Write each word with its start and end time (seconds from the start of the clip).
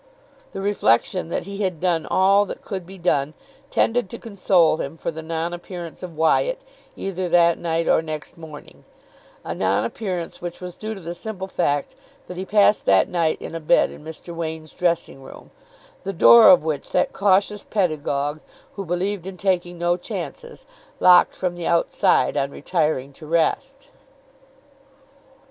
The 0.51 0.61
reflection 0.61 1.29
that 1.29 1.43
he 1.43 1.59
had 1.61 1.79
done 1.79 2.07
all 2.07 2.43
that 2.45 2.63
could 2.63 2.87
be 2.87 2.97
done 2.97 3.35
tended 3.69 4.09
to 4.09 4.17
console 4.17 4.77
him 4.77 4.97
for 4.97 5.11
the 5.11 5.21
non 5.21 5.53
appearance 5.53 6.01
of 6.01 6.17
Wyatt 6.17 6.59
either 6.95 7.29
that 7.29 7.59
night 7.59 7.87
or 7.87 8.01
next 8.01 8.35
morning 8.35 8.83
a 9.43 9.53
non 9.53 9.85
appearance 9.85 10.41
which 10.41 10.59
was 10.59 10.75
due 10.75 10.95
to 10.95 10.99
the 10.99 11.13
simple 11.13 11.45
fact 11.47 11.93
that 12.25 12.35
he 12.35 12.45
passed 12.45 12.87
that 12.87 13.09
night 13.09 13.39
in 13.39 13.53
a 13.53 13.59
bed 13.59 13.91
in 13.91 14.03
Mr. 14.03 14.33
Wain's 14.33 14.73
dressing 14.73 15.21
room, 15.21 15.51
the 16.03 16.13
door 16.13 16.49
of 16.49 16.63
which 16.63 16.91
that 16.93 17.13
cautious 17.13 17.63
pedagogue, 17.63 18.39
who 18.77 18.83
believed 18.85 19.27
in 19.27 19.37
taking 19.37 19.77
no 19.77 19.97
chances, 19.97 20.65
locked 20.99 21.35
from 21.35 21.53
the 21.53 21.67
outside 21.67 22.35
on 22.35 22.49
retiring 22.49 23.13
to 23.13 23.27
rest. 23.27 23.91